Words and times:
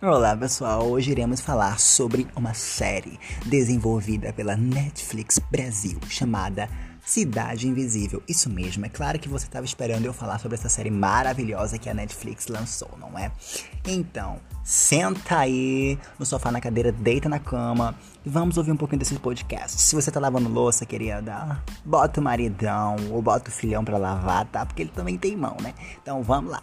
Olá 0.00 0.36
pessoal, 0.36 0.86
hoje 0.86 1.10
iremos 1.10 1.40
falar 1.40 1.80
sobre 1.80 2.28
uma 2.36 2.54
série 2.54 3.18
desenvolvida 3.46 4.32
pela 4.32 4.56
Netflix 4.56 5.40
Brasil 5.50 5.98
chamada 6.08 6.68
Cidade 7.04 7.66
Invisível. 7.66 8.22
Isso 8.28 8.48
mesmo, 8.48 8.86
é 8.86 8.88
claro 8.88 9.18
que 9.18 9.28
você 9.28 9.46
estava 9.46 9.66
esperando 9.66 10.04
eu 10.04 10.12
falar 10.12 10.38
sobre 10.38 10.56
essa 10.56 10.68
série 10.68 10.88
maravilhosa 10.88 11.78
que 11.78 11.90
a 11.90 11.94
Netflix 11.94 12.46
lançou, 12.46 12.88
não 12.96 13.18
é? 13.18 13.32
Então, 13.84 14.38
senta 14.62 15.40
aí 15.40 15.98
no 16.16 16.24
sofá, 16.24 16.52
na 16.52 16.60
cadeira, 16.60 16.92
deita 16.92 17.28
na 17.28 17.40
cama 17.40 17.92
e 18.24 18.30
vamos 18.30 18.56
ouvir 18.56 18.70
um 18.70 18.76
pouquinho 18.76 19.00
desse 19.00 19.16
podcast. 19.16 19.82
Se 19.82 19.96
você 19.96 20.12
tá 20.12 20.20
lavando 20.20 20.48
louça, 20.48 20.86
querida, 20.86 21.60
bota 21.84 22.20
o 22.20 22.22
maridão 22.22 22.94
ou 23.10 23.20
bota 23.20 23.50
o 23.50 23.52
filhão 23.52 23.84
pra 23.84 23.98
lavar, 23.98 24.46
tá? 24.46 24.64
Porque 24.64 24.82
ele 24.82 24.92
também 24.94 25.18
tem 25.18 25.36
mão, 25.36 25.56
né? 25.60 25.74
Então 26.00 26.22
vamos 26.22 26.52
lá. 26.52 26.62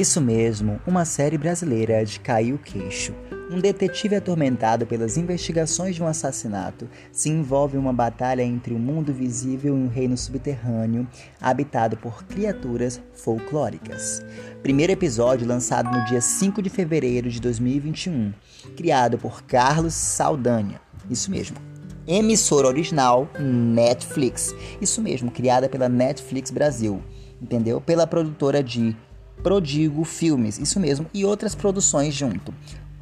Isso 0.00 0.18
mesmo, 0.18 0.80
uma 0.86 1.04
série 1.04 1.36
brasileira 1.36 2.02
de 2.06 2.18
cair 2.20 2.54
o 2.54 2.58
queixo. 2.58 3.12
Um 3.50 3.60
detetive 3.60 4.16
atormentado 4.16 4.86
pelas 4.86 5.18
investigações 5.18 5.94
de 5.94 6.02
um 6.02 6.06
assassinato 6.06 6.88
se 7.12 7.28
envolve 7.28 7.76
em 7.76 7.78
uma 7.78 7.92
batalha 7.92 8.40
entre 8.42 8.72
o 8.72 8.78
mundo 8.78 9.12
visível 9.12 9.76
e 9.76 9.78
um 9.78 9.88
reino 9.88 10.16
subterrâneo 10.16 11.06
habitado 11.38 11.98
por 11.98 12.24
criaturas 12.24 12.98
folclóricas. 13.12 14.24
Primeiro 14.62 14.90
episódio 14.90 15.46
lançado 15.46 15.90
no 15.90 16.02
dia 16.06 16.22
5 16.22 16.62
de 16.62 16.70
fevereiro 16.70 17.28
de 17.28 17.38
2021, 17.38 18.32
criado 18.74 19.18
por 19.18 19.42
Carlos 19.42 19.92
Saldanha. 19.92 20.80
Isso 21.10 21.30
mesmo. 21.30 21.58
Emissora 22.06 22.68
original 22.68 23.28
Netflix. 23.38 24.54
Isso 24.80 25.02
mesmo, 25.02 25.30
criada 25.30 25.68
pela 25.68 25.90
Netflix 25.90 26.50
Brasil. 26.50 27.02
Entendeu? 27.42 27.82
Pela 27.82 28.06
produtora 28.06 28.62
de 28.62 28.96
Prodigo 29.42 30.04
Filmes, 30.04 30.58
isso 30.58 30.78
mesmo, 30.78 31.06
e 31.12 31.24
outras 31.24 31.54
produções 31.54 32.14
junto. 32.14 32.54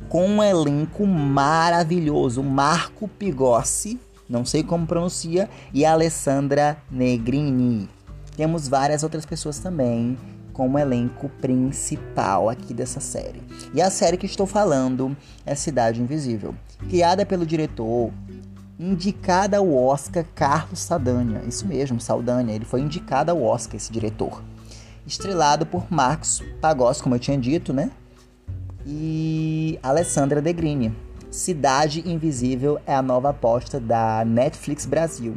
Com 0.08 0.26
um 0.26 0.42
elenco 0.42 1.06
maravilhoso, 1.06 2.42
Marco 2.42 3.06
Pigossi, 3.08 4.00
não 4.28 4.44
sei 4.44 4.62
como 4.62 4.86
pronuncia, 4.86 5.48
e 5.72 5.84
Alessandra 5.84 6.76
Negrini. 6.90 7.88
Temos 8.36 8.68
várias 8.68 9.02
outras 9.02 9.26
pessoas 9.26 9.58
também 9.58 10.16
como 10.52 10.78
elenco 10.78 11.28
principal 11.40 12.48
aqui 12.48 12.74
dessa 12.74 13.00
série. 13.00 13.42
E 13.74 13.80
a 13.80 13.90
série 13.90 14.16
que 14.16 14.26
estou 14.26 14.46
falando 14.46 15.16
é 15.46 15.54
Cidade 15.54 16.00
Invisível, 16.00 16.54
criada 16.88 17.24
pelo 17.24 17.46
diretor 17.46 18.10
indicada 18.78 19.58
ao 19.58 19.72
Oscar 19.74 20.24
Carlos 20.34 20.80
Saldanha. 20.80 21.42
Isso 21.46 21.66
mesmo, 21.66 22.00
Saldanha, 22.00 22.54
ele 22.54 22.64
foi 22.64 22.80
indicado 22.80 23.30
ao 23.30 23.42
Oscar 23.42 23.76
esse 23.76 23.92
diretor 23.92 24.42
estrelado 25.08 25.64
por 25.64 25.90
Marcos 25.90 26.42
Pagos, 26.60 27.00
como 27.00 27.14
eu 27.14 27.18
tinha 27.18 27.38
dito, 27.38 27.72
né? 27.72 27.90
E 28.86 29.78
Alessandra 29.82 30.40
Degrini. 30.40 30.94
Cidade 31.30 32.08
Invisível 32.08 32.78
é 32.86 32.94
a 32.94 33.02
nova 33.02 33.30
aposta 33.30 33.80
da 33.80 34.24
Netflix 34.24 34.86
Brasil. 34.86 35.36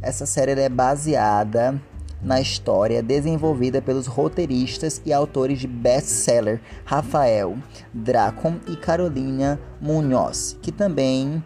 Essa 0.00 0.26
série 0.26 0.52
é 0.52 0.68
baseada 0.68 1.80
na 2.22 2.40
história 2.40 3.02
desenvolvida 3.02 3.82
pelos 3.82 4.06
roteiristas 4.06 5.02
e 5.04 5.12
autores 5.12 5.58
de 5.58 5.66
best-seller 5.66 6.60
Rafael 6.84 7.56
Dracon 7.92 8.56
e 8.68 8.76
Carolina 8.76 9.58
Munhoz, 9.80 10.56
que 10.62 10.70
também 10.70 11.42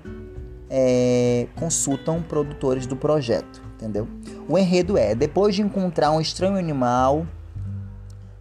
é, 0.68 1.46
consultam 1.56 2.22
produtores 2.22 2.86
do 2.86 2.94
projeto, 2.94 3.62
entendeu? 3.74 4.06
O 4.48 4.58
enredo 4.58 4.98
é: 4.98 5.14
depois 5.14 5.54
de 5.54 5.62
encontrar 5.62 6.10
um 6.10 6.20
estranho 6.20 6.56
animal 6.56 7.26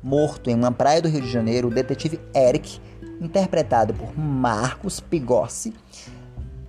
morto 0.05 0.51
em 0.51 0.53
uma 0.53 0.71
praia 0.71 1.01
do 1.01 1.09
Rio 1.09 1.21
de 1.21 1.31
Janeiro, 1.31 1.67
o 1.67 1.73
detetive 1.73 2.19
Eric, 2.35 2.79
interpretado 3.19 3.91
por 3.91 4.15
Marcos 4.15 4.99
Pigossi, 4.99 5.73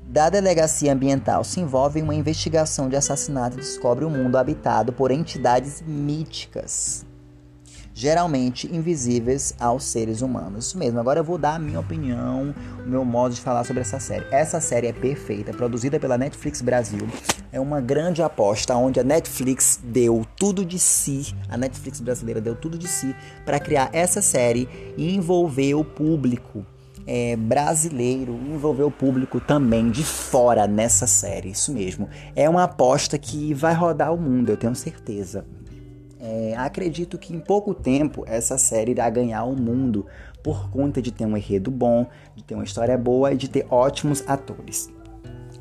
da 0.08 0.30
Delegacia 0.30 0.94
Ambiental, 0.94 1.44
se 1.44 1.60
envolve 1.60 2.00
em 2.00 2.02
uma 2.02 2.14
investigação 2.14 2.88
de 2.88 2.96
assassinato 2.96 3.58
e 3.58 3.60
descobre 3.60 4.06
um 4.06 4.10
mundo 4.10 4.36
habitado 4.36 4.90
por 4.90 5.10
entidades 5.10 5.82
míticas 5.86 7.04
geralmente 7.96 8.66
invisíveis 8.70 9.54
aos 9.58 9.84
seres 9.84 10.20
humanos. 10.20 10.66
Isso 10.66 10.78
mesmo. 10.78 11.00
Agora 11.00 11.20
eu 11.20 11.24
vou 11.24 11.38
dar 11.38 11.54
a 11.54 11.58
minha 11.58 11.80
opinião, 11.80 12.54
o 12.84 12.86
meu 12.86 13.02
modo 13.06 13.34
de 13.34 13.40
falar 13.40 13.64
sobre 13.64 13.80
essa 13.80 13.98
série. 13.98 14.26
Essa 14.30 14.60
série 14.60 14.88
é 14.88 14.92
perfeita, 14.92 15.50
produzida 15.54 15.98
pela 15.98 16.18
Netflix 16.18 16.60
Brasil. 16.60 17.08
É 17.50 17.58
uma 17.58 17.80
grande 17.80 18.22
aposta 18.22 18.76
onde 18.76 19.00
a 19.00 19.02
Netflix 19.02 19.80
deu 19.82 20.26
tudo 20.36 20.62
de 20.62 20.78
si, 20.78 21.34
a 21.48 21.56
Netflix 21.56 21.98
brasileira 21.98 22.38
deu 22.38 22.54
tudo 22.54 22.76
de 22.76 22.86
si 22.86 23.16
para 23.46 23.58
criar 23.58 23.88
essa 23.94 24.20
série 24.20 24.68
e 24.98 25.14
envolver 25.14 25.74
o 25.74 25.82
público 25.82 26.66
é, 27.06 27.34
brasileiro, 27.34 28.34
envolver 28.34 28.82
o 28.82 28.90
público 28.90 29.40
também 29.40 29.90
de 29.90 30.04
fora 30.04 30.66
nessa 30.66 31.06
série. 31.06 31.48
Isso 31.52 31.72
mesmo. 31.72 32.10
É 32.34 32.46
uma 32.46 32.64
aposta 32.64 33.16
que 33.16 33.54
vai 33.54 33.72
rodar 33.72 34.12
o 34.12 34.18
mundo, 34.18 34.50
eu 34.50 34.56
tenho 34.58 34.74
certeza. 34.74 35.46
É, 36.28 36.56
acredito 36.56 37.16
que 37.16 37.32
em 37.32 37.38
pouco 37.38 37.72
tempo 37.72 38.24
essa 38.26 38.58
série 38.58 38.90
irá 38.90 39.08
ganhar 39.08 39.44
o 39.44 39.54
mundo 39.54 40.06
por 40.42 40.68
conta 40.70 41.00
de 41.00 41.12
ter 41.12 41.24
um 41.24 41.36
enredo 41.36 41.70
bom, 41.70 42.04
de 42.34 42.42
ter 42.42 42.56
uma 42.56 42.64
história 42.64 42.98
boa 42.98 43.32
e 43.32 43.36
de 43.36 43.48
ter 43.48 43.64
ótimos 43.70 44.24
atores. 44.26 44.90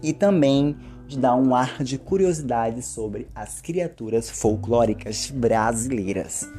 E 0.01 0.11
também 0.11 0.75
de 1.07 1.19
dar 1.19 1.35
um 1.35 1.53
ar 1.53 1.83
de 1.83 1.99
curiosidade 1.99 2.81
sobre 2.81 3.27
as 3.35 3.61
criaturas 3.61 4.27
folclóricas 4.27 5.29
brasileiras. 5.29 6.49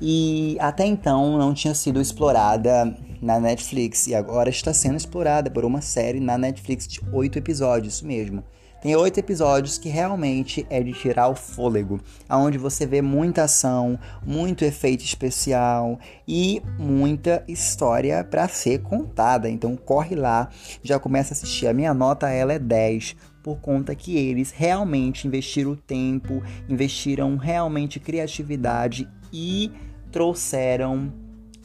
E 0.00 0.56
até 0.58 0.84
então 0.84 1.38
não 1.38 1.54
tinha 1.54 1.74
sido 1.74 2.00
explorada 2.00 2.92
na 3.20 3.38
Netflix 3.38 4.08
e 4.08 4.14
agora 4.16 4.50
está 4.50 4.74
sendo 4.74 4.96
explorada 4.96 5.48
por 5.48 5.64
uma 5.64 5.80
série 5.80 6.18
na 6.18 6.36
Netflix 6.36 6.88
de 6.88 7.00
oito 7.12 7.38
episódios 7.38 8.02
mesmo. 8.02 8.42
Tem 8.82 8.96
oito 8.96 9.16
episódios 9.20 9.78
que 9.78 9.88
realmente 9.88 10.66
é 10.68 10.82
de 10.82 10.92
tirar 10.92 11.28
o 11.28 11.36
fôlego, 11.36 12.00
aonde 12.28 12.58
você 12.58 12.84
vê 12.84 13.00
muita 13.00 13.44
ação, 13.44 13.96
muito 14.26 14.64
efeito 14.64 15.04
especial 15.04 16.00
e 16.26 16.60
muita 16.76 17.44
história 17.46 18.24
para 18.24 18.48
ser 18.48 18.82
contada. 18.82 19.48
Então 19.48 19.76
corre 19.76 20.16
lá, 20.16 20.48
já 20.82 20.98
começa 20.98 21.32
a 21.32 21.36
assistir. 21.36 21.68
A 21.68 21.72
minha 21.72 21.94
nota 21.94 22.28
ela 22.28 22.54
é 22.54 22.58
10 22.58 23.14
por 23.40 23.60
conta 23.60 23.94
que 23.94 24.16
eles 24.16 24.50
realmente 24.50 25.28
investiram 25.28 25.76
tempo, 25.76 26.42
investiram 26.68 27.36
realmente 27.36 28.00
criatividade 28.00 29.08
e 29.32 29.70
trouxeram 30.10 31.12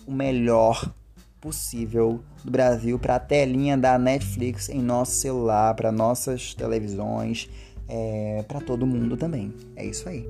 o 0.05 0.11
melhor 0.11 0.93
possível 1.47 2.19
do 2.43 2.51
Brasil 2.51 2.99
para 2.99 3.15
a 3.15 3.19
telinha 3.19 3.77
da 3.77 3.97
Netflix 3.97 4.67
em 4.67 4.81
nosso 4.81 5.13
celular, 5.13 5.73
para 5.75 5.93
nossas 5.93 6.53
televisões, 6.53 7.49
é, 7.87 8.43
para 8.45 8.59
todo 8.59 8.85
mundo 8.85 9.15
também. 9.15 9.53
É 9.73 9.85
isso 9.85 10.09
aí. 10.09 10.27